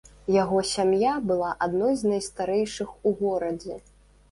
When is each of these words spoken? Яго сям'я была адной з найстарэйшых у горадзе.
Яго 0.35 0.61
сям'я 0.69 1.11
была 1.33 1.51
адной 1.67 1.93
з 2.01 2.15
найстарэйшых 2.15 2.89
у 3.11 3.15
горадзе. 3.23 3.81